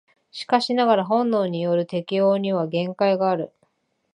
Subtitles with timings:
[0.31, 3.51] しかしながら本能による適応には限界がある。